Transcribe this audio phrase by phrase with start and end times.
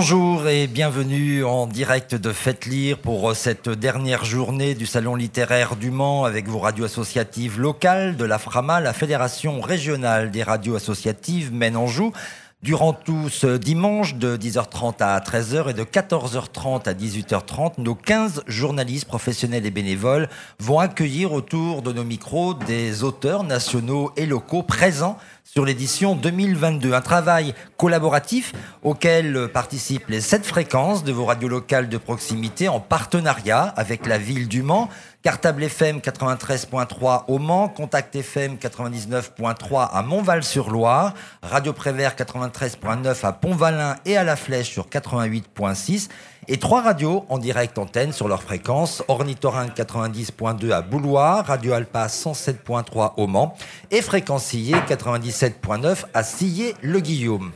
[0.00, 5.74] Bonjour et bienvenue en direct de Faites Lire pour cette dernière journée du Salon littéraire
[5.74, 10.76] du Mans avec vos radios associatives locales de la FRAMA, la Fédération régionale des radios
[10.76, 12.12] associatives Maine-Anjou.
[12.60, 18.42] Durant tout ce dimanche de 10h30 à 13h et de 14h30 à 18h30, nos 15
[18.48, 20.28] journalistes professionnels et bénévoles
[20.58, 26.94] vont accueillir autour de nos micros des auteurs nationaux et locaux présents sur l'édition 2022.
[26.94, 28.52] Un travail collaboratif
[28.82, 34.18] auquel participent les sept fréquences de vos radios locales de proximité en partenariat avec la
[34.18, 34.88] ville du Mans,
[35.28, 43.96] Cartable FM 93.3 au Mans, Contact FM 99.3 à Montval-sur-Loire, Radio Prévert 93.9 à Pont-Valin
[44.06, 46.08] et à La Flèche sur 88.6
[46.48, 52.06] et trois radios en direct antenne sur leur fréquence, Ornithorynque 90.2 à Bouloir, Radio Alpa
[52.06, 53.54] 107.3 au Mans
[53.90, 57.52] et Fréquencillé 97.9 à Sillé-le-Guillaume.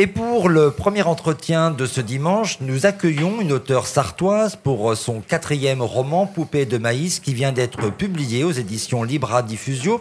[0.00, 5.20] Et pour le premier entretien de ce dimanche, nous accueillons une auteure sartoise pour son
[5.20, 10.00] quatrième roman Poupée de maïs qui vient d'être publié aux éditions Libra Diffusio.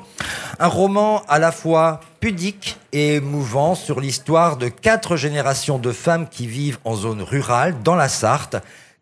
[0.60, 6.28] Un roman à la fois pudique et émouvant sur l'histoire de quatre générations de femmes
[6.30, 8.58] qui vivent en zone rurale dans la Sarthe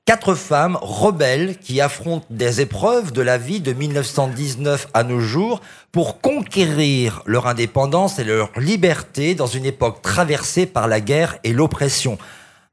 [0.05, 5.61] Quatre femmes rebelles qui affrontent des épreuves de la vie de 1919 à nos jours
[5.91, 11.53] pour conquérir leur indépendance et leur liberté dans une époque traversée par la guerre et
[11.53, 12.19] l'oppression.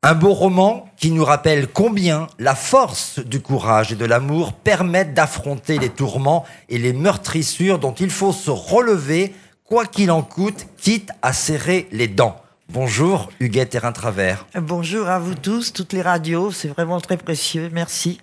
[0.03, 5.15] Un beau roman qui nous rappelle combien la force du courage et de l'amour permettent
[5.15, 10.67] d'affronter les tourments et les meurtrissures dont il faut se relever, quoi qu'il en coûte,
[10.77, 12.42] quitte à serrer les dents.
[12.73, 14.47] Bonjour Huguette Terrain Travers.
[14.59, 18.19] Bonjour à vous tous, toutes les radios, c'est vraiment très précieux, merci.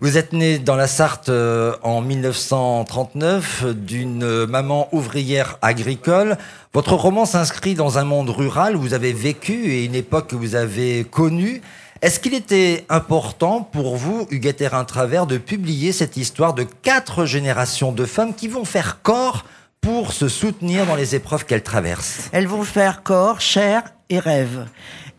[0.00, 6.38] Vous êtes né dans la Sarthe euh, en 1939 d'une maman ouvrière agricole.
[6.74, 10.36] Votre roman s'inscrit dans un monde rural où vous avez vécu et une époque que
[10.36, 11.60] vous avez connue.
[12.02, 17.24] Est-ce qu'il était important pour vous, Huguette Terrain Travers, de publier cette histoire de quatre
[17.24, 19.44] générations de femmes qui vont faire corps
[19.80, 22.28] pour se soutenir dans les épreuves qu'elles traversent.
[22.32, 24.66] Elles vont faire corps, chair et rêve.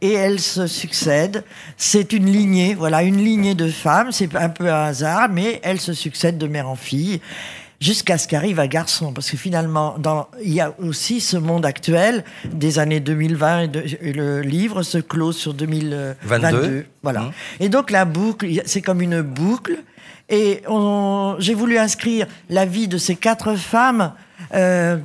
[0.01, 1.43] Et elles se succèdent.
[1.75, 4.11] C'est une lignée, voilà, une lignée de femmes.
[4.11, 7.19] C'est un peu un hasard, mais elles se succèdent de mère en fille
[7.79, 9.13] jusqu'à ce qu'arrive un garçon.
[9.13, 14.13] Parce que finalement, dans, il y a aussi ce monde actuel des années 2020 et,
[14.13, 16.85] le livre se close sur 2022.
[17.03, 17.21] Voilà.
[17.21, 17.31] Mmh.
[17.61, 19.77] Et donc la boucle, c'est comme une boucle.
[20.29, 20.61] Et
[21.39, 24.11] j'ai voulu inscrire la vie de ces quatre femmes
[24.53, 24.97] euh,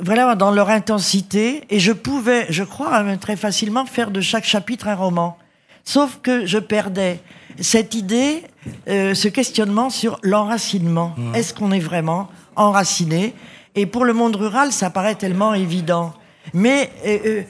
[0.00, 1.64] voilà, dans leur intensité.
[1.70, 5.36] Et je pouvais, je crois, hein, très facilement faire de chaque chapitre un roman.
[5.84, 7.20] Sauf que je perdais
[7.60, 8.42] cette idée,
[8.88, 11.14] euh, ce questionnement sur l'enracinement.
[11.16, 11.34] Mmh.
[11.34, 13.34] Est-ce qu'on est vraiment enraciné?
[13.74, 16.14] Et pour le monde rural, ça paraît tellement évident.
[16.52, 17.42] Mais euh,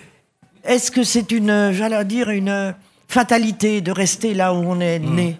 [0.65, 2.75] est-ce que c'est une, j'allais dire, une
[3.09, 5.15] fatalité de rester là où on est mmh.
[5.15, 5.39] né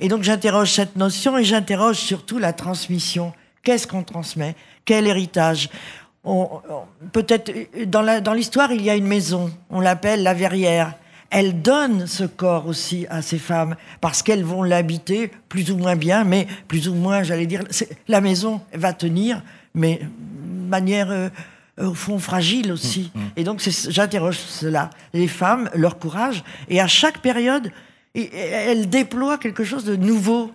[0.00, 3.32] Et donc j'interroge cette notion et j'interroge surtout la transmission.
[3.66, 4.54] Qu'est-ce qu'on transmet
[4.84, 5.68] quel héritage
[7.12, 7.50] Peut-être
[7.90, 10.94] dans l'histoire, il y a une maison, on l'appelle la verrière.
[11.30, 15.96] Elle donne ce corps aussi à ces femmes parce qu'elles vont l'habiter plus ou moins
[15.96, 17.64] bien, mais plus ou moins, j'allais dire,
[18.06, 19.42] la maison va tenir,
[19.74, 21.28] mais de manière euh,
[21.76, 23.10] au fond fragile aussi.
[23.12, 23.30] Mmh, mmh.
[23.34, 27.72] Et donc j'interroge cela, les femmes, leur courage, et à chaque période,
[28.14, 30.52] elles déploient quelque chose de nouveau.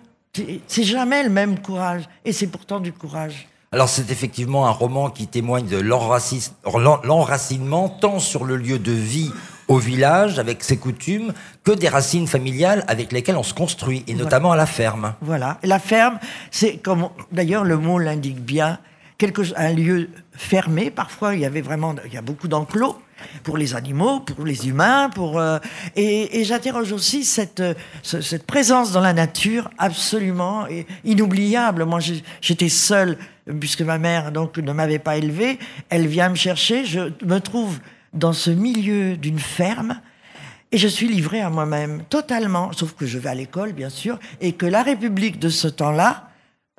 [0.66, 3.48] C'est jamais le même courage, et c'est pourtant du courage.
[3.70, 9.30] Alors c'est effectivement un roman qui témoigne de l'enracinement tant sur le lieu de vie
[9.68, 11.34] au village avec ses coutumes
[11.64, 15.12] que des racines familiales avec lesquelles on se construit et notamment à la ferme.
[15.20, 16.18] Voilà, la ferme,
[16.50, 18.78] c'est comme d'ailleurs le mot l'indique bien,
[19.56, 20.90] un lieu fermé.
[20.90, 22.96] Parfois, il y avait vraiment, il y a beaucoup d'enclos
[23.42, 25.58] pour les animaux, pour les humains, pour euh,
[25.96, 27.62] et, j'interroge aussi cette
[28.02, 30.66] cette présence dans la nature absolument
[31.04, 31.84] inoubliable.
[31.84, 32.00] Moi,
[32.40, 33.16] j'étais seule
[33.60, 35.58] puisque ma mère donc ne m'avait pas élevée.
[35.88, 36.84] Elle vient me chercher.
[36.84, 37.78] Je me trouve
[38.12, 40.00] dans ce milieu d'une ferme.
[40.74, 44.18] Et je suis livrée à moi-même, totalement, sauf que je vais à l'école, bien sûr,
[44.40, 46.30] et que la République de ce temps-là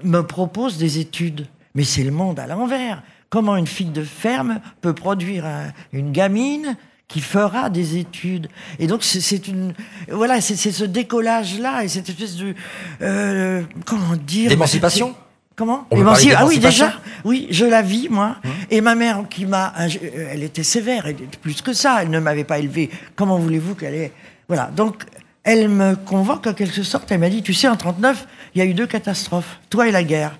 [0.03, 1.47] me propose des études.
[1.75, 3.01] Mais c'est le monde à l'envers.
[3.29, 5.45] Comment une fille de ferme peut produire
[5.91, 6.77] une gamine
[7.07, 8.47] qui fera des études?
[8.77, 9.73] Et donc c'est une
[10.07, 12.53] voilà c'est ce décollage là et cette espèce de
[13.01, 14.49] euh, comment dire?
[14.49, 15.15] D'émancipation?
[15.55, 15.87] Comment?
[15.91, 16.93] Ah oui déjà.
[17.25, 18.37] Oui je la vis moi.
[18.43, 18.51] Hum.
[18.69, 21.07] et ma mère qui m'a elle était sévère
[21.41, 22.03] plus que ça.
[22.03, 22.91] Elle ne m'avait pas élevée.
[23.15, 24.11] Comment voulez-vous qu'elle ait
[24.47, 24.69] voilà.
[24.75, 25.05] Donc
[25.43, 27.11] elle me convoque en quelque sorte.
[27.11, 29.59] Elle m'a dit tu sais en 39 il y a eu deux catastrophes.
[29.71, 30.37] Toi et la guerre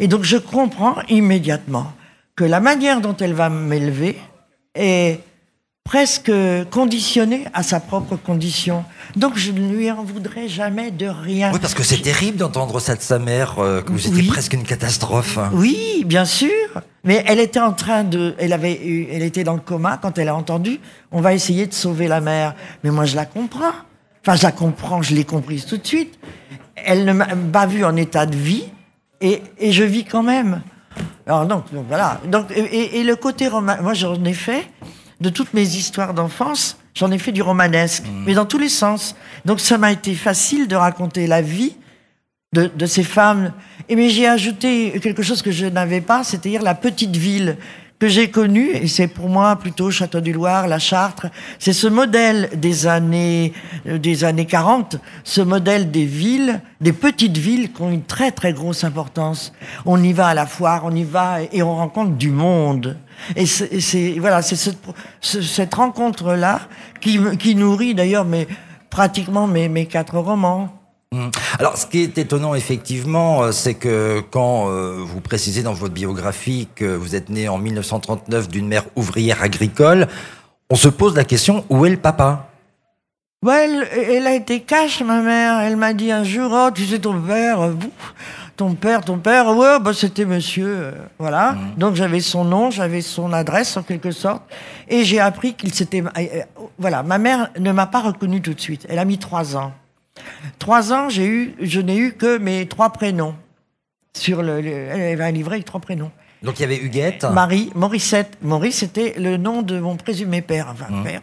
[0.00, 1.92] et donc je comprends immédiatement
[2.34, 4.16] que la manière dont elle va m'élever
[4.74, 5.20] est
[5.84, 6.30] presque
[6.70, 8.84] conditionné à sa propre condition.
[9.16, 11.50] Donc je ne lui en voudrais jamais de rien.
[11.52, 14.28] Oui, parce que c'est terrible d'entendre ça de sa mère, euh, que vous étiez Oui.
[14.28, 15.38] presque une catastrophe.
[15.52, 16.50] Oui, bien sûr.
[17.02, 20.16] Mais elle était en train de, elle avait, eu- elle était dans le coma quand
[20.18, 20.78] elle a entendu.
[21.10, 22.54] On va essayer de sauver la mère.
[22.84, 23.72] Mais moi, je la comprends.
[24.24, 25.02] Enfin, je la comprends.
[25.02, 26.18] Je l'ai comprise tout de suite.
[26.76, 28.64] Elle ne m'a pas vu en état de vie,
[29.20, 30.62] et, et je vis quand même.
[31.26, 32.20] Alors donc, donc voilà.
[32.26, 34.70] Donc et, le côté roman, moi j'en ai fait
[35.20, 36.76] de toutes mes histoires d'enfance.
[36.94, 39.14] J'en ai fait du romanesque, mais dans tous les sens.
[39.44, 41.76] Donc ça m'a été facile de raconter la vie
[42.52, 43.52] de, de ces femmes.
[43.88, 47.56] Et mais j'ai ajouté quelque chose que je n'avais pas, c'est-à-dire la petite ville
[48.00, 51.26] que j'ai connue, et c'est pour moi plutôt Château du Loir, la Chartre.
[51.58, 53.52] C'est ce modèle des années,
[53.86, 58.32] euh, des années 40, ce modèle des villes, des petites villes qui ont une très
[58.32, 59.52] très grosse importance.
[59.84, 62.96] On y va à la foire, on y va et on rencontre du monde.
[63.36, 64.78] Et c'est voilà, c'est cette,
[65.20, 66.62] ce- cette rencontre-là
[67.02, 68.48] qui, qui nourrit d'ailleurs mes,
[68.88, 70.79] pratiquement mes, mes quatre romans.
[71.12, 71.30] Mm.
[71.58, 75.92] Alors, ce qui est étonnant, effectivement, euh, c'est que quand euh, vous précisez dans votre
[75.92, 80.06] biographie que vous êtes né en 1939 d'une mère ouvrière agricole,
[80.70, 82.50] on se pose la question où est le papa?
[83.44, 85.60] Ouais, elle, elle a été cash, ma mère.
[85.60, 87.72] Elle m'a dit un jour, oh, tu sais, ton père, euh,
[88.56, 91.56] ton père, ton père, ouais, bah, c'était monsieur, euh, voilà.
[91.76, 94.42] Donc j'avais son nom, j'avais son adresse, en quelque sorte.
[94.86, 96.04] Et j'ai appris qu'il s'était...
[96.78, 98.86] voilà, ma mère ne m'a pas reconnu tout de suite.
[98.88, 99.72] Elle a mis trois ans.
[100.58, 103.34] Trois ans, j'ai eu, je n'ai eu que mes trois prénoms.
[104.16, 106.10] Sur le, le- elle avait un livret avec trois prénoms.
[106.42, 107.24] Donc, il y avait Huguette.
[107.24, 108.38] Marie, Morissette.
[108.42, 111.20] Maurice, c'était le nom de mon présumé père, enfin père.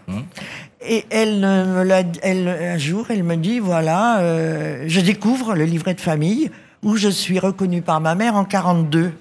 [0.87, 5.65] Et elle me l'a, elle, un jour, elle me dit voilà, euh, je découvre le
[5.65, 6.51] livret de famille
[6.83, 9.11] où je suis reconnue par ma mère en 42.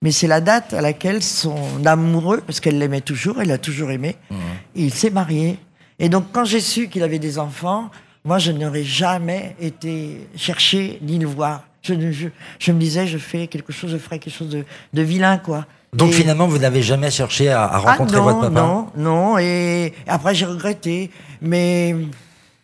[0.00, 3.90] Mais c'est la date à laquelle son amoureux, parce qu'elle l'aimait toujours, elle l'a toujours
[3.90, 4.16] aimé,
[4.74, 5.58] il s'est marié.
[5.98, 7.90] Et donc, quand j'ai su qu'il avait des enfants,
[8.24, 11.62] moi, je n'aurais jamais été chercher ni le voir.
[11.82, 12.28] Je, ne- je,
[12.58, 15.66] je me disais, je fais quelque chose, je ferai quelque chose de, de vilain, quoi.
[15.92, 18.60] Donc, Et- finalement, vous n'avez jamais cherché à, à rencontrer ah, non, votre papa?
[18.60, 21.10] Non, non, et après j'ai regretté,
[21.42, 21.94] mais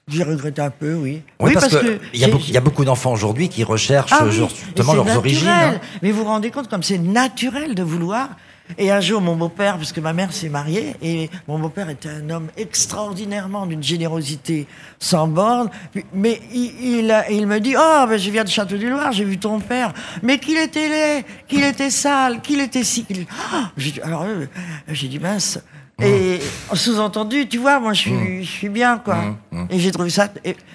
[0.08, 1.20] j'ai regretté un peu, oui.
[1.38, 4.10] Oui, parce, que, il y, a beaucoup- il y a beaucoup d'enfants aujourd'hui qui recherchent
[4.12, 5.46] Ah oui, justement leurs origines.
[5.46, 5.78] hein.
[6.02, 8.30] Mais vous vous rendez compte comme c'est naturel de vouloir.
[8.78, 12.08] Et un jour, mon beau-père, parce que ma mère s'est mariée, et mon beau-père était
[12.08, 14.66] un homme extraordinairement d'une générosité
[14.98, 15.70] sans borne,
[16.12, 20.38] mais il, me dit, oh, ben, je viens de Château-du-Loir, j'ai vu ton père, mais
[20.38, 23.06] qu'il était laid, qu'il était sale, qu'il était si...
[23.52, 23.70] Ah
[24.02, 24.46] alors, euh,
[24.88, 25.58] j'ai dit, mince.
[26.02, 26.40] Et
[26.72, 29.18] sous-entendu, tu vois, moi, je suis, je suis bien, quoi.
[29.70, 30.28] Et j'ai trouvé ça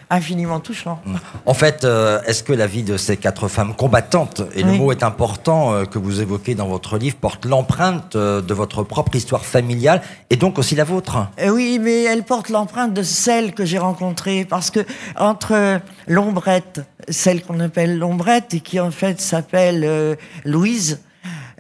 [0.10, 1.02] infiniment touchant.
[1.46, 4.92] En fait, euh, est-ce que la vie de ces quatre femmes combattantes, et le mot
[4.92, 9.16] est important euh, que vous évoquez dans votre livre, porte l'empreinte euh, de votre propre
[9.16, 11.28] histoire familiale et donc aussi la vôtre?
[11.50, 14.82] Oui, mais elle porte l'empreinte de celle que j'ai rencontrée parce que
[15.18, 21.02] entre l'ombrette, celle qu'on appelle l'ombrette et qui en fait s'appelle Louise,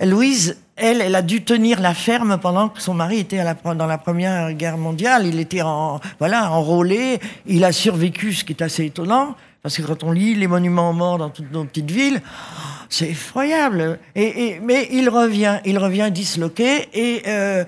[0.02, 3.74] Louise, elle, elle a dû tenir la ferme pendant que son mari était à la,
[3.76, 5.26] dans la Première Guerre mondiale.
[5.26, 7.20] Il était en, voilà, enrôlé.
[7.46, 9.36] Il a survécu, ce qui est assez étonnant.
[9.64, 12.22] Parce que quand on lit les monuments aux morts dans toutes nos petites villes,
[12.90, 14.00] c'est effroyable.
[14.16, 16.88] Et, et- mais il revient, il revient disloqué.
[16.94, 17.64] Et, euh,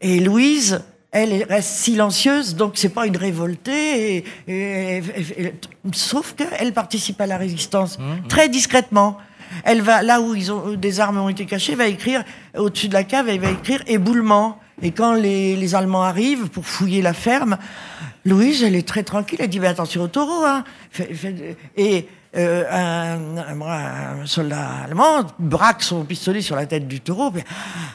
[0.00, 0.80] et Louise,
[1.12, 4.16] elle reste silencieuse, donc c'est pas une révoltée.
[4.16, 4.96] Et, et-
[5.38, 5.54] et-
[5.92, 9.18] sauf qu'elle participe à la résistance très discrètement.
[9.64, 12.24] Elle va là où ils ont des armes ont été cachées, va écrire
[12.56, 14.58] au-dessus de la cave, elle va écrire éboulement.
[14.80, 17.58] Et quand les, les Allemands arrivent pour fouiller la ferme,
[18.24, 19.38] Louise, elle est très tranquille.
[19.40, 20.62] Elle dit mais attention au taureau, hein.
[21.76, 27.32] Et euh, un, un- un soldat allemand braque son pistolet sur la tête du taureau.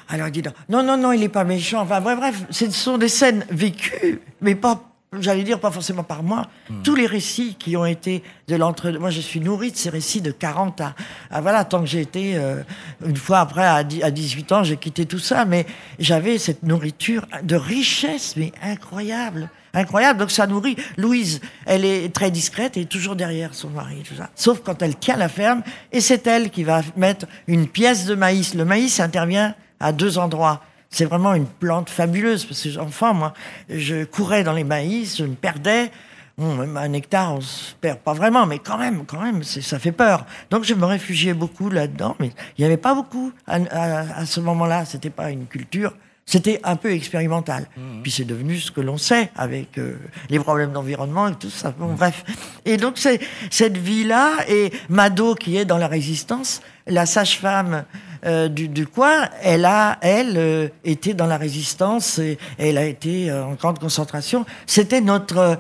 [0.10, 1.82] alors il dit non, non, non, il n'est pas méchant.
[1.82, 4.82] Enfin bref, bref, ce sont des scènes vécues, mais pas,
[5.20, 6.48] j'allais dire pas forcément par moi.
[6.84, 10.22] Tous les récits qui ont été de l'entre, moi je suis nourrie de ces récits
[10.22, 10.96] de 40 à,
[11.29, 12.63] à voilà, tant que j'ai été euh,
[13.05, 15.65] une fois après à 18 ans, j'ai quitté tout ça, mais
[16.00, 19.50] j'avais cette nourriture de richesse, mais incroyable.
[19.75, 20.75] Incroyable, donc ça nourrit.
[20.98, 24.29] Louise, elle est très discrète et toujours derrière son mari, tout ça.
[24.36, 28.13] Sauf quand elle tient la ferme, et c'est elle qui va mettre une pièce de
[28.13, 28.53] maïs.
[28.53, 30.62] Le maïs intervient à deux endroits.
[30.94, 33.34] C'est vraiment une plante fabuleuse, parce que enfant, moi,
[33.68, 35.90] je courais dans les maïs, je me perdais.
[36.38, 39.62] Bon, même un hectare, on se perd pas vraiment, mais quand même, quand même, c'est-
[39.62, 40.26] ça fait peur.
[40.52, 44.26] Donc je me réfugiais beaucoup là-dedans, mais il n'y avait pas beaucoup à, à- à
[44.28, 44.86] ce moment-là.
[44.86, 45.94] C'était pas une culture,
[46.26, 47.68] c'était un peu expérimental.
[48.04, 49.98] Puis c'est devenu ce que l'on sait avec euh,
[50.30, 51.72] les problèmes d'environnement et tout ça.
[51.78, 52.24] Bon, bref.
[52.66, 53.20] Et donc c'est
[53.52, 57.86] cette vie-là et Mado qui est dans la résistance, la sage-femme
[58.25, 62.86] euh, du, du coin, elle a, elle, euh, été dans la résistance et, elle a
[62.86, 64.46] été euh, en camp de concentration.
[64.65, 65.38] C'était notre.
[65.38, 65.56] euh,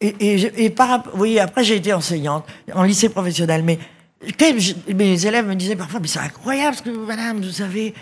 [0.00, 3.78] et, et, et par, oui, après j'ai été enseignante en lycée professionnel, mais
[4.94, 7.94] mes élèves me disaient parfois, mais c'est incroyable ce que madame, vous savez.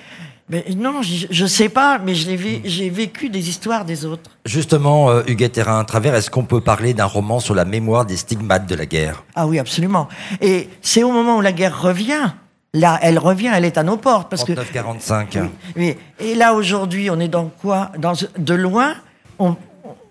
[0.49, 4.31] Mais non, je, je sais pas, mais j'ai vécu des histoires des autres.
[4.45, 8.05] Justement, euh, Huguette Terrain à travers, est-ce qu'on peut parler d'un roman sur la mémoire
[8.05, 9.25] des stigmates de la guerre?
[9.35, 10.09] Ah oui, absolument.
[10.41, 12.33] Et c'est au moment où la guerre revient.
[12.75, 14.31] Là, elle revient, elle est à nos portes.
[14.31, 15.39] Parce que 39-45.
[15.77, 15.95] Oui.
[16.19, 17.91] Et là, aujourd'hui, on est dans quoi?
[17.99, 18.95] Dans, De loin,
[19.39, 19.57] on-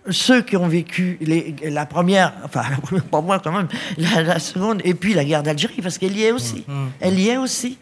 [0.09, 4.21] ceux qui ont vécu les- la première, enfin, la première, pas moi quand même, la,
[4.23, 6.65] la seconde, et puis la guerre d'Algérie, parce qu'elle y est aussi.
[6.99, 7.77] Elle y est aussi.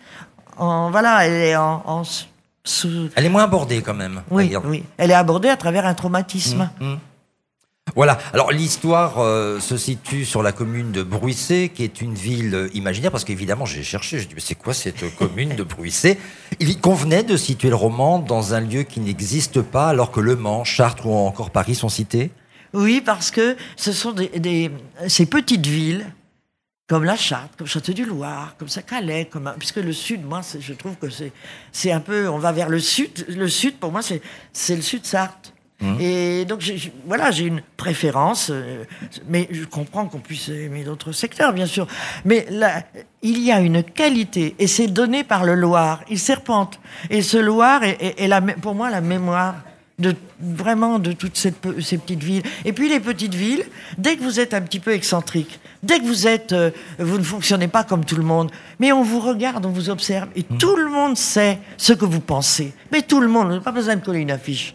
[0.58, 2.04] En, voilà, elle est en.
[2.64, 4.22] sous- Elle est moins abordée quand même.
[4.32, 4.84] oui, oui.
[4.98, 6.70] Elle est abordée à travers un traumatisme.
[7.96, 8.18] Voilà.
[8.34, 12.70] Alors l'histoire euh, se situe sur la commune de Bruissé, qui est une ville euh,
[12.74, 16.18] imaginaire, parce qu'évidemment j'ai cherché, je dis mais c'est quoi cette euh, commune de Bruissé?
[16.60, 20.36] Il convenait de situer le roman dans un lieu qui n'existe pas, alors que Le
[20.36, 22.32] Mans, Chartres ou encore Paris sont cités?
[22.74, 24.72] Oui, parce que ce sont des,
[25.08, 26.06] ces petites villes,
[26.88, 30.96] comme la Charte, comme Château-du-Loir, comme ça Calais, comme puisque le Sud, moi, je trouve
[30.96, 31.08] que
[31.72, 33.26] c'est un peu, on va vers le Sud.
[33.28, 35.06] Le Sud, pour moi, c'est le Sud
[35.82, 36.02] Sarthe.
[36.02, 36.62] Et donc,
[37.06, 38.84] voilà, j'ai une préférence, euh,
[39.28, 41.88] mais je comprends qu'on puisse aimer d'autres secteurs, bien sûr.
[42.26, 42.84] Mais là,
[43.22, 46.02] il y a une qualité, et c'est donné par le Loir.
[46.10, 46.80] Il serpente.
[47.10, 49.56] Et ce Loir est, est- est la, pour moi la mémoire
[50.00, 52.44] de vraiment de toutes cette ces petites villes.
[52.64, 53.64] Et puis les petites villes,
[53.98, 57.24] dès que vous êtes un petit peu excentrique, dès que vous êtes, euh, vous ne
[57.24, 60.78] fonctionnez pas comme tout le monde, mais on vous regarde, on vous observe, et tout
[60.78, 62.74] le monde sait ce que vous pensez.
[62.94, 64.74] Mais tout le monde, on n'a pas besoin de coller une affiche.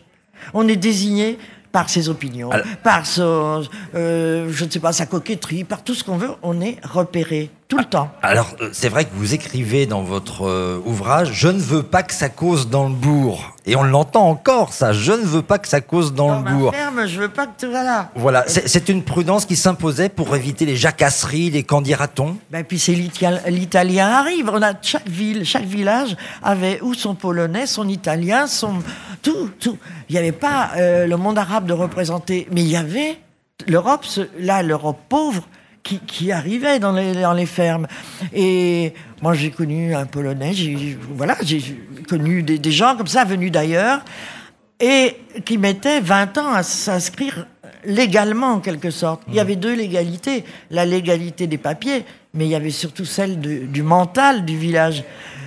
[0.52, 1.38] On est désigné
[1.72, 3.62] par ses opinions, Alors- par son,
[3.94, 6.30] euh, je ne sais pas, sa coquetterie, par tout ce qu'on veut.
[6.42, 8.10] On est repéré tout le temps.
[8.22, 12.02] Alors euh, c'est vrai que vous écrivez dans votre euh, ouvrage, je ne veux pas
[12.02, 13.52] que ça cause dans le bourg.
[13.66, 16.44] Et on l'entend encore, ça, je ne veux pas que ça cause dans, Dans le
[16.44, 16.74] ma bourg.
[16.74, 18.10] ferme, je veux pas que tu voilà.
[18.14, 22.36] Voilà, c'est une prudence qui s'imposait pour éviter les jacasseries, les candidatons.
[22.50, 24.50] Ben, puis c'est l'ital- l'italien arrive.
[24.52, 28.74] On a chaque ville, chaque village avait ou son polonais, son italien, son
[29.22, 29.78] tout, tout.
[30.10, 33.18] Il n'y avait pas euh, le monde arabe de représenter, mais il y avait
[33.66, 34.04] l'Europe,
[34.38, 35.48] là l'Europe pauvre
[35.84, 37.86] qui, qui arrivait dans les, fermes.
[38.34, 41.62] Et moi j'ai connu un polonais, j'ai voilà, j'ai
[42.08, 44.04] connu des, gens comme ça venus d'ailleurs
[44.80, 47.46] et qui mettaient 20 ans à s'inscrire
[47.84, 49.22] légalement en quelque sorte.
[49.28, 53.38] Il y avait deux légalités, la légalité des papiers, mais il y avait surtout celle
[53.38, 55.04] du mental du village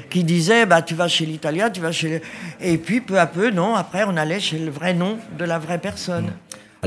[0.09, 2.21] qui disait bah tu vas chez l'italien, tu vas chez le...
[2.61, 5.59] et puis peu à peu non, après on allait chez le vrai nom de la
[5.59, 6.31] vraie personne.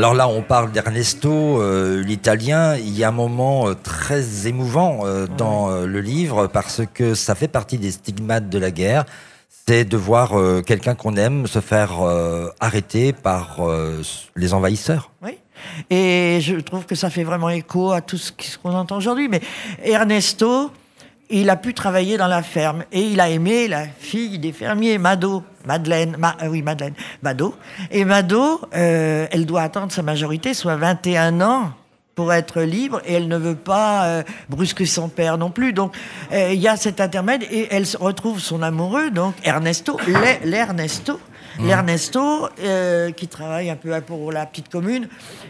[0.01, 2.75] Alors là, on parle d'Ernesto, euh, l'italien.
[2.75, 7.35] Il y a un moment euh, très émouvant euh, dans le livre parce que ça
[7.35, 9.05] fait partie des stigmates de la guerre.
[9.67, 10.33] C'est de voir
[10.65, 12.01] quelqu'un qu'on aime se faire
[12.61, 13.61] arrêter par
[14.35, 15.11] les envahisseurs.
[15.23, 15.37] Oui.
[15.91, 19.29] Et je trouve que ça fait vraiment écho à tout ce qu'on entend aujourd'hui.
[19.29, 19.43] Mais
[19.85, 20.73] Ernesto,
[21.31, 24.99] il a pu travailler dans la ferme et il a aimé la fille des fermiers,
[24.99, 27.55] Mado, Madeleine, Ma- euh, oui, Madeleine, Mado.
[27.91, 31.73] Et Mado, euh, elle doit attendre sa majorité, soit 21 ans
[32.17, 35.73] pour être libre et elle ne veut pas euh, brusquer son père non plus.
[35.73, 35.95] Donc
[36.33, 40.41] euh, il y a cet intermède et elle se retrouve son amoureux, donc Ernesto, l'E-
[40.45, 41.19] l'Ernesto.
[41.63, 45.09] L'Ernesto, euh, qui travaille un peu pour la petite commune,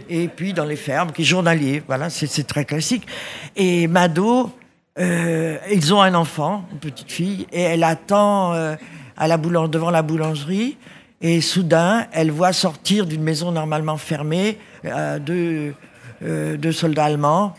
[0.09, 1.83] et puis dans les fermes, qui est journalier.
[1.87, 3.07] Voilà, c'est très classique.
[3.55, 4.51] Et Mado,
[4.99, 8.75] euh, ils ont un enfant, une petite fille, et elle attend euh,
[9.17, 10.77] à la boulang- devant la boulangerie.
[11.23, 15.75] Et soudain, elle voit sortir d'une maison normalement fermée euh, deux,
[16.23, 17.55] deux soldats allemands,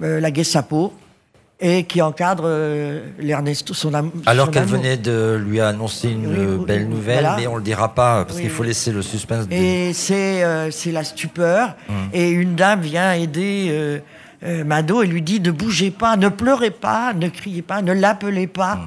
[0.00, 0.92] la Gestapo,
[1.60, 2.48] et qui encadrent
[3.18, 4.78] l'Ernesto, son, am- Alors qu'elle amour.
[4.78, 6.26] venait de lui annoncer une
[6.58, 7.36] Oui, belle oui, nouvelle, voilà.
[7.36, 9.48] mais on le dira pas parce Oui, qu'il faut laisser le suspense.
[9.48, 11.76] de- Et c'est c'est la stupeur.
[12.12, 14.00] Et une dame vient aider
[14.44, 17.92] euh, Mado et lui dit ne bougez pas, ne pleurez pas, ne criez pas, ne
[17.92, 18.80] l'appelez pas.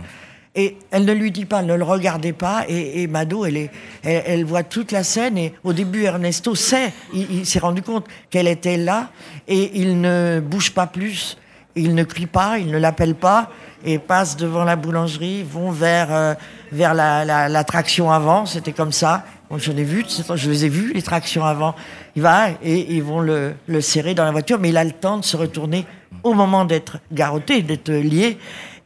[0.54, 2.66] Et elle ne lui dit pas, ne le regardez pas.
[2.68, 3.72] Et, et Mado, elle, est,
[4.04, 5.38] elle, elle voit toute la scène.
[5.38, 9.12] Et au début, Ernesto sait, il, il s'est rendu compte qu'elle était là.
[9.48, 11.38] Et il ne bouge pas plus.
[11.76, 13.50] Il ne crie pas, il ne l'appelle pas.
[13.86, 16.34] Et passe devant la boulangerie, vont vers, euh,
[16.74, 17.66] vers la, la, la
[18.14, 18.46] avant.
[18.46, 19.24] C'était comme ça.
[19.58, 20.06] Je l'ai vu,
[20.36, 21.76] je les ai vus, les tractions avant.
[22.16, 24.92] Il va et ils vont le, le serrer dans la voiture, mais il a le
[24.92, 25.86] temps de se retourner
[26.24, 28.38] au moment d'être garrotté, d'être lié.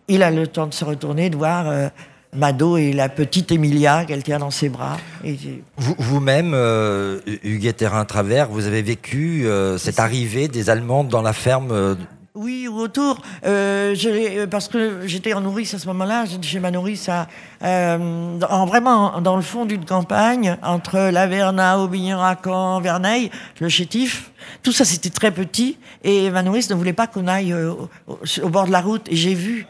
[0.08, 1.88] Il a le temps de se retourner, de voir euh,
[2.36, 4.98] Mado et la petite Emilia qu'elle tient dans ses bras.
[5.24, 10.70] Et j'ai- Vous- Vous-même, euh, Huguette Terrain Travers, vous avez vécu euh, cette arrivée des
[10.70, 11.98] Allemands dans la ferme.
[12.36, 13.22] Euh, oui, tout autour.
[13.46, 17.28] Euh, je, parce que j'étais en nourrice à ce moment-là, j'étais chez ma nourrice à,
[17.64, 24.32] euh, en, vraiment dans le fond d'une campagne, entre Laverna, Aubignon-Racan, Verneil, le chétif.
[24.62, 25.78] Tout ça, c'était très petit.
[26.04, 27.74] Et ma nourrice ne voulait pas qu'on aille euh,
[28.08, 29.08] au, au, bord de la route.
[29.10, 29.66] Et j'ai vu,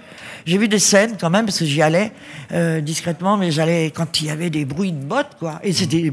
[0.46, 2.12] j'ai vu des scènes quand même, parce que j'y allais
[2.52, 5.60] euh, discrètement, mais j'allais quand il y avait des bruits de bottes, quoi.
[5.64, 6.12] Et c'était,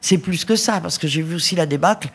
[0.00, 2.08] c'est plus que ça, parce que j'ai vu aussi la débâcle.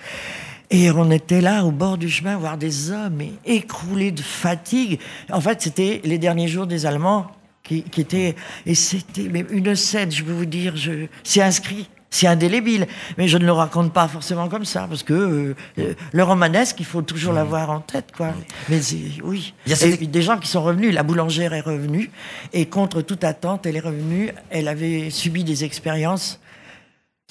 [0.74, 5.00] Et on était là au bord du chemin, voir des hommes écroulés de fatigue.
[5.32, 7.28] En fait, c'était les derniers jours des Allemands
[7.62, 8.36] qui, qui étaient.
[8.66, 11.88] Et c'était une scène, je peux vous dire, je, c'est inscrit.
[12.10, 12.86] C'est indélébile,
[13.18, 16.86] mais je ne le raconte pas forcément comme ça, parce que euh, le romanesque, il
[16.86, 18.34] faut toujours l'avoir en tête, quoi.
[18.70, 18.80] Mais
[19.24, 19.56] oui.
[19.66, 20.94] Il y a et des gens qui sont revenus.
[20.94, 22.12] La boulangère est revenue,
[22.52, 24.30] et contre toute attente, elle est revenue.
[24.52, 26.40] Elle avait subi des expériences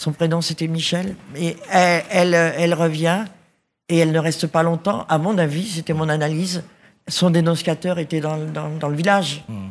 [0.03, 1.15] son prénom, c'était Michel.
[1.37, 3.25] Et elle, elle, revient
[3.89, 5.07] et elle ne reste pas longtemps.
[5.09, 6.65] À mon avis, c'était mon analyse.
[7.09, 8.37] Son dénonciateur était dans,
[8.81, 9.45] dans, le village.
[9.49, 9.69] Hmm.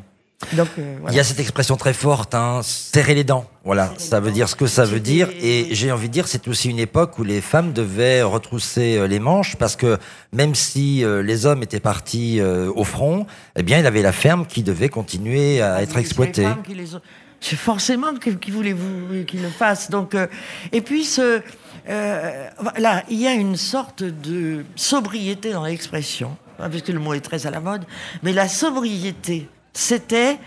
[0.56, 3.46] Donc, euh, Il y a cette expression très forte, hein, serrer les dents.
[3.64, 5.30] Voilà, ça veut dire ce que ça veut dire.
[5.42, 9.08] Et j'ai envie de dire, c'est aussi une époque où les femmes devaient retrousser euh,
[9.08, 9.98] les manches parce que
[10.32, 14.46] même si euh, les hommes étaient partis au front, eh bien, il avait la ferme
[14.46, 16.48] qui devait continuer à être exploitée.
[16.48, 17.02] C'est
[17.42, 19.90] forcément qui voulez-vous qu'il le fasse.
[19.90, 20.28] Donc, euh,
[20.72, 21.42] et puis, ce,
[21.90, 27.00] euh, là, il y a une sorte de sobriété dans l'expression, hein, parce que le
[27.00, 27.86] mot est très à la mode,
[28.24, 30.38] mais la sobriété, c'était,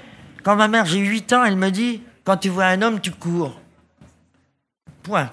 [0.42, 3.10] quand ma mère, j'ai 8 ans, elle me dit, quand tu vois un homme, tu
[3.10, 3.60] cours.
[5.02, 5.30] Point.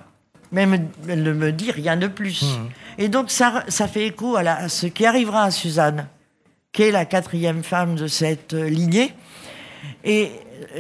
[0.52, 2.44] Même elle ne me dit rien de plus.
[2.44, 2.70] Mmh.
[2.98, 6.08] Et donc, ça, ça fait écho à, à ce qui arrivera à Suzanne,
[6.74, 9.14] qui est la quatrième femme de cette euh, lignée.
[10.04, 10.32] Et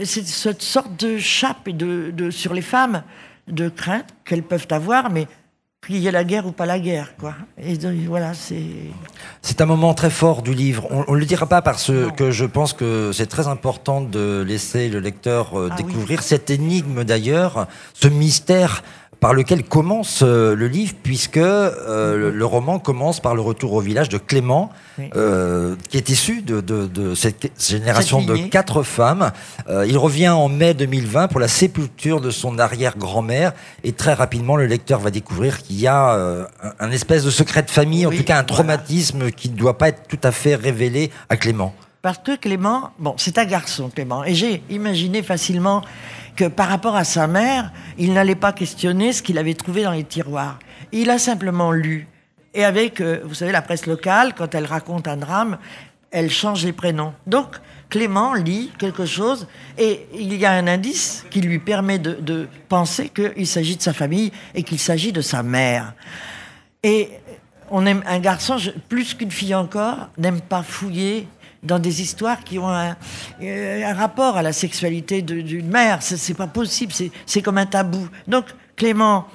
[0.03, 3.03] c'est cette sorte de chape de, sur les femmes
[3.47, 5.27] de crainte qu'elles peuvent avoir, mais
[5.85, 7.33] qu'il y ait la guerre ou pas la guerre, quoi.
[7.57, 7.75] Et
[8.07, 8.61] voilà, c'est.
[9.41, 10.87] C'est un moment très fort du livre.
[10.91, 14.89] On, ne le dira pas parce que je pense que c'est très important de laisser
[14.89, 18.83] le lecteur euh, ah découvrir cette énigme d'ailleurs, ce mystère
[19.21, 23.79] par lequel commence euh, le livre, puisque euh, le, roman commence par le retour au
[23.79, 24.71] village de Clément,
[25.15, 29.31] euh, qui est issu de, de, de cette génération de quatre femmes.
[29.69, 33.53] il revient en mai 2020 pour la sépulture de son arrière-grand-mère,
[33.83, 36.47] et très rapidement, le lecteur va découvrir qu'il y a
[36.79, 39.89] un, espèce de secret de famille, en tout cas un traumatisme qui ne doit pas
[39.89, 41.75] être tout à fait révélé à Clément.
[42.01, 45.83] Parce que Clément, bon, c'est un garçon, Clément, et j'ai imaginé facilement
[46.35, 49.91] que par rapport à sa mère, il n'allait pas questionner ce qu'il avait trouvé dans
[49.91, 50.59] les tiroirs.
[50.91, 52.07] Il a simplement lu.
[52.53, 55.57] Et avec, euh, vous savez, la presse locale, quand elle raconte un drame,
[56.11, 57.13] elle change les prénoms.
[57.27, 57.55] Donc,
[57.89, 62.47] Clément lit quelque chose et il y a un indice qui lui permet de, de
[62.69, 65.93] penser qu'il s'agit de sa famille et qu'il s'agit de sa mère.
[66.83, 67.09] Et
[67.69, 68.57] on aime un garçon,
[68.89, 71.27] plus qu'une fille encore, n'aime pas fouiller
[71.63, 72.95] dans des histoires qui ont un,
[73.41, 76.01] euh, un rapport à la sexualité d'une mère.
[76.01, 76.93] C'est pas possible,
[77.25, 78.07] c'est comme un tabou.
[78.27, 78.45] Donc
[78.75, 79.27] Clément,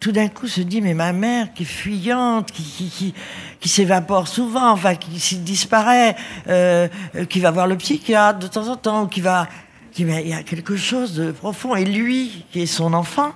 [0.00, 3.14] tout d'un coup, se dit mais ma mère qui est fuyante, qui, qui, qui,
[3.60, 6.16] qui s'évapore souvent, enfin qui, disparaît,
[6.48, 6.88] euh,
[7.28, 9.46] qui va voir le psychiatre de temps en temps, qui va,
[9.92, 11.76] qui il y a quelque chose de profond.
[11.76, 13.32] Et lui, qui est son enfant.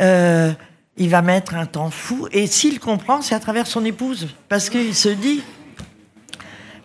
[0.00, 0.52] Euh,
[0.98, 2.28] il va mettre un temps fou.
[2.32, 4.28] Et s'il comprend, c'est à travers son épouse.
[4.48, 5.42] Parce qu'il se dit,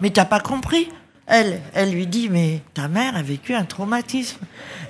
[0.04, 0.90] mais t'as pas compris
[1.26, 4.40] elle, elle lui dit, mais ta mère a vécu un traumatisme.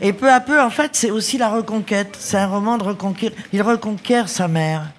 [0.02, 2.18] Et peu à peu, en fait, c'est aussi la reconquête.
[2.20, 3.36] C'est un roman de reconquête.
[3.54, 4.92] Il reconquiert sa mère.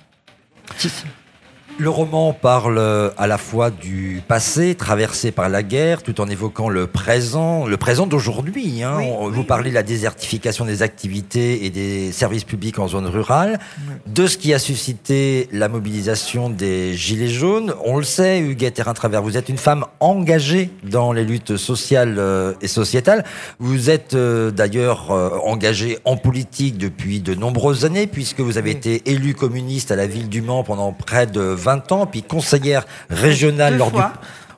[1.76, 6.28] Le roman parle euh, à la fois du passé traversé par la guerre, tout en
[6.28, 8.84] évoquant le présent, le présent d'aujourd'hui.
[8.84, 9.00] Hein.
[9.32, 13.58] Vous parlez de la désertification des activités et des services publics en zone rurale,
[14.06, 17.74] de ce qui a suscité la mobilisation des Gilets jaunes.
[17.84, 22.52] On le sait, Huguette Terrain-Travers, vous êtes une femme engagée dans les luttes sociales euh,
[22.60, 23.24] et sociétales.
[23.58, 25.10] Vous êtes euh, d'ailleurs
[25.44, 30.06] engagée en politique depuis de nombreuses années, puisque vous avez été élue communiste à la
[30.06, 34.00] ville du Mans pendant près de 20 ans, puis conseillère régionale lors du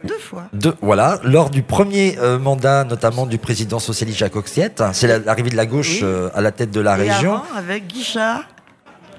[0.04, 0.48] deux fois.
[0.82, 4.82] voilà, lors du premier euh, mandat, notamment du président socialiste Jacques Oxiette.
[4.92, 7.36] C'est l'arrivée de la gauche euh, à la tête de la Et région.
[7.36, 8.42] Avant, avec Guichard.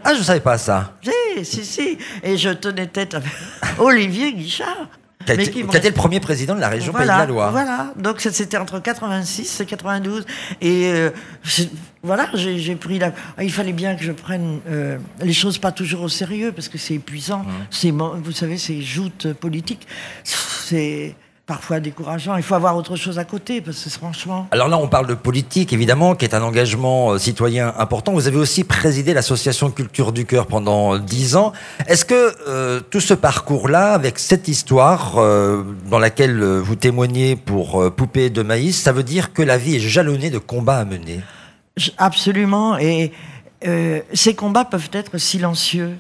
[0.04, 0.94] Ah, je ne savais pas ça.
[1.02, 1.98] Si, si, si.
[2.24, 3.32] Et je tenais tête avec
[3.80, 4.88] Olivier Guichard.
[5.36, 7.52] Qui, a été, le premier président de la région Pays de la Loire.
[7.52, 10.26] Voilà, donc c'était entre 86 et 92.
[10.62, 11.10] Et euh,
[12.04, 13.14] voilà, j'ai pris la.
[13.42, 16.78] Il fallait bien que je prenne euh, les choses pas toujours au sérieux parce que
[16.78, 17.40] c'est épuisant.
[17.40, 17.52] Mmh.
[17.70, 19.88] C'est, vous savez, ces joutes politiques.
[20.24, 21.16] C'est
[21.48, 22.36] parfois décourageant.
[22.36, 24.48] Il faut avoir autre chose à côté, parce que franchement.
[24.52, 28.12] Alors là, on parle de politique, évidemment, qui est un engagement euh, citoyen important.
[28.12, 31.54] Vous avez aussi présidé l'association Culture du Cœur pendant dix ans.
[31.88, 37.92] Est-ce que euh, tout ce parcours-là, avec cette histoire euh, dans laquelle vous témoignez pour
[37.96, 41.22] Poupée de maïs, ça veut dire que la vie est jalonnée de combats à mener?
[41.98, 42.78] Absolument.
[42.78, 43.14] Et
[44.14, 45.98] ces combats peuvent être silencieux.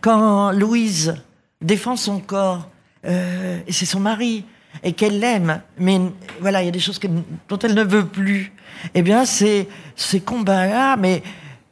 [0.00, 1.14] Quand Louise
[1.62, 2.68] défend son corps,
[3.04, 4.44] et c'est son mari,
[4.82, 6.00] et qu'elle l'aime, mais
[6.40, 7.00] voilà, il y a des choses
[7.48, 8.52] dont elle ne veut plus.
[8.94, 11.22] Eh bien, c'est ces combats-là, mais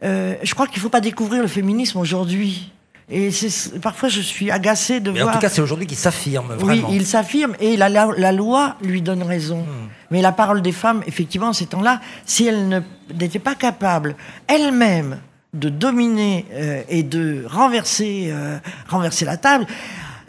[0.03, 2.73] euh, je crois qu'il ne faut pas découvrir le féminisme aujourd'hui.
[3.09, 3.31] Et
[3.81, 5.31] parfois, je suis agacée de mais voir.
[5.31, 6.55] En tout cas, c'est aujourd'hui qu'il s'affirme.
[6.55, 6.89] Vraiment.
[6.89, 9.61] Oui, il s'affirme et la, la, loi lui donne raison.
[9.61, 9.89] Hmm.
[10.11, 12.83] Mais la parole des femmes, effectivement, en ces temps-là, si elles
[13.15, 14.17] n'étaient pas capables
[14.49, 15.19] elles-mêmes
[15.55, 19.67] de dominer euh, et de renverser, euh, renverser la table,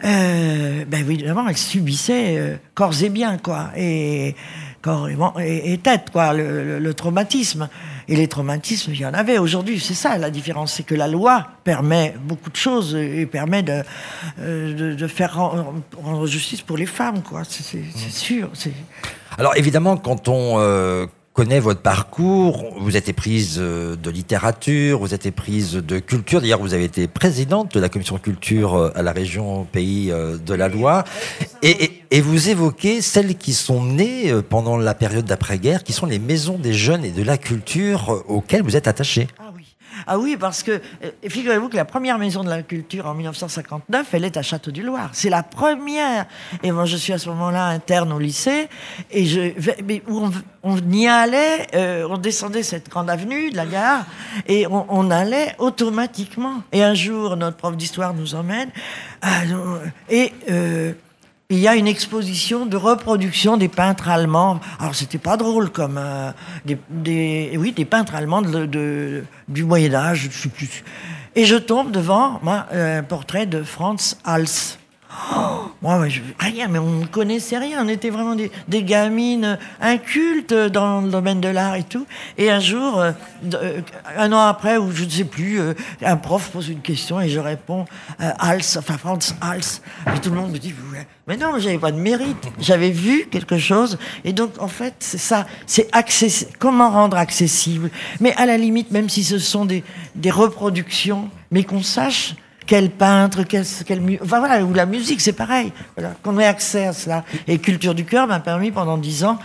[0.04, 4.36] euh, ben évidemment, elle subissait euh, corps et bien, quoi, et
[4.80, 5.08] corps
[5.40, 7.68] et, tête, quoi, le, traumatisme.
[8.10, 9.80] Et les traumatismes, il y en avait aujourd'hui.
[9.80, 13.82] C'est ça la différence, c'est que la loi permet beaucoup de choses et permet de,
[14.40, 17.42] euh, de, faire rendre, justice pour les femmes, quoi.
[17.44, 18.50] C'est sûr.
[19.36, 21.06] Alors évidemment, quand on euh,
[21.38, 22.64] connaît votre parcours.
[22.80, 26.40] Vous êtes prise euh, de littérature, vous êtes prise de culture.
[26.40, 30.36] D'ailleurs, vous avez été présidente de la commission culture euh, à la région Pays euh,
[30.36, 31.04] de la Loire.
[31.62, 36.18] Et, et, vous évoquez celles qui sont nées pendant la période d'après-guerre, qui sont les
[36.18, 39.28] maisons des jeunes et de la culture auxquelles vous êtes attachée.
[40.10, 44.08] Ah oui, parce que euh, figurez-vous que la première maison de la culture en 1959,
[44.14, 45.10] elle est à Château du Loir.
[45.12, 46.24] C'est la première.
[46.62, 48.70] Et moi, je suis à ce moment-là interne au lycée,
[49.10, 49.52] et je,
[49.84, 50.02] mais
[50.62, 54.06] on, y allait, euh, on descendait cette grande avenue de la gare,
[54.46, 56.62] et on, allait automatiquement.
[56.72, 58.70] Et un jour, notre prof d'histoire nous emmène,
[59.26, 60.32] euh, et
[61.50, 64.60] il y a une exposition de reproduction des peintres allemands.
[64.78, 66.30] Alors c'était pas drôle comme euh,
[66.90, 70.28] des, oui des peintres allemands de, du Moyen Âge.
[71.34, 74.77] Et je tombe devant moi, un portrait de Franz Hals.
[75.10, 77.82] Oh, moi, je, rien, mais on ne connaissait rien.
[77.82, 82.06] On était vraiment des, gamines incultes dans le domaine de l'art et tout.
[82.36, 83.12] Et un jour, euh,
[83.54, 83.80] euh,
[84.16, 87.30] un an après, ou je ne sais plus, euh, un prof pose une question et
[87.30, 87.86] je réponds
[88.18, 89.80] Hals, enfin Franz Hals.
[90.14, 90.74] Et tout le monde me dit
[91.26, 92.48] Mais non, j'avais pas de mérite.
[92.58, 93.98] J'avais vu quelque chose.
[94.24, 95.46] Et donc, en fait, c'est ça.
[95.66, 95.88] C'est
[96.58, 97.90] comment rendre accessible?
[98.20, 99.84] Mais à la limite, même si ce sont des,
[100.16, 102.34] des reproductions, mais qu'on sache
[102.68, 105.72] quel peintre, quel, quel enfin voilà, ou la musique, c'est pareil.
[105.96, 107.24] Voilà, qu'on ait accès à cela.
[107.48, 109.38] Et Culture du cœur m'a permis pendant dix ans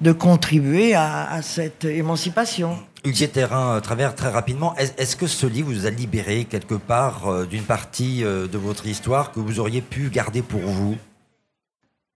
[0.00, 2.78] de contribuer à, cette émancipation.
[3.04, 7.28] Hugues Terrain, euh, travers très rapidement, est-ce que ce livre vous a libéré quelque part
[7.28, 10.96] euh, d'une partie euh, de votre histoire que vous auriez pu garder pour vous?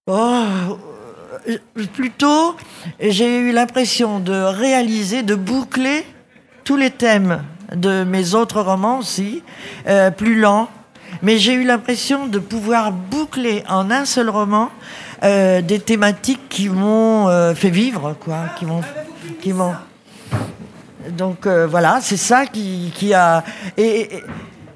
[0.06, 0.78] Oh,
[1.92, 2.56] plutôt,
[3.00, 6.06] j'ai eu l'impression de réaliser, de boucler
[6.64, 7.42] tous les thèmes
[7.74, 9.42] de mes autres romans aussi,
[9.86, 10.68] euh, plus lents.
[11.22, 14.70] Mais j'ai eu l'impression de pouvoir boucler en un seul roman
[15.22, 18.82] euh, des thématiques qui m'ont euh, fait vivre, quoi, qui m'ont,
[19.40, 19.74] qui m'ont.
[21.10, 23.44] Donc voilà, c'est ça qui, qui a.
[23.76, 24.22] Et,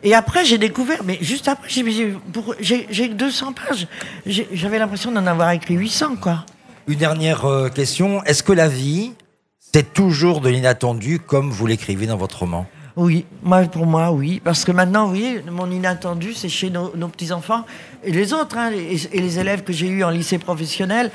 [0.02, 3.88] et, après, j'ai découvert, mais juste après, j'ai, j'ai 200 pages.
[4.26, 6.44] J'avais l'impression d'en avoir écrit 800, quoi.
[6.86, 8.22] Une dernière question.
[8.24, 9.12] Est-ce que la vie,
[9.72, 12.66] c'est toujours de l'inattendu comme vous l'écrivez dans votre roman?
[12.98, 14.40] Oui, moi, pour moi, oui.
[14.42, 17.64] Parce que maintenant, oui, mon inattendu, c'est chez nos, petits-enfants
[18.02, 21.12] et les autres, hein, et, les élèves que j'ai eus en lycée professionnel.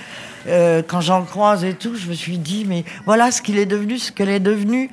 [0.48, 3.65] Euh, quand j'en croise et tout, je me suis dit, mais voilà ce qu'il est
[3.65, 4.89] devenu, ce qu'elle est devenue.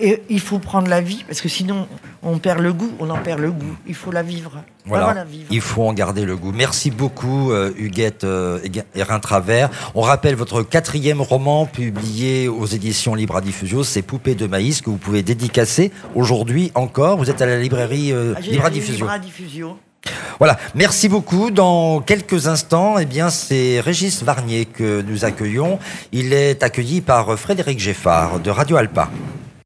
[0.00, 1.86] Et il faut prendre la vie, parce que sinon,
[2.24, 3.76] on perd le goût, on en perd le goût.
[3.86, 4.62] Il faut la vivre.
[4.84, 6.50] Voilà, il faut en garder le goût.
[6.52, 8.58] Merci beaucoup, euh, Huguette euh,
[8.96, 9.70] Erin Travers.
[9.94, 14.80] On rappelle votre quatrième roman publié aux éditions Libre à Diffusio, c'est Poupée de maïs,
[14.80, 16.31] que vous pouvez dédicacer aujourd'hui
[16.74, 17.18] encore.
[17.18, 19.78] Vous êtes à la librairie euh, ah, Libre à Diffusio.
[20.38, 21.50] Voilà, merci beaucoup.
[21.50, 25.78] Dans quelques instants, eh bien, c'est Régis Varnier que nous accueillons.
[26.10, 29.08] Il est accueilli par Frédéric Geffard de Radio Alpa.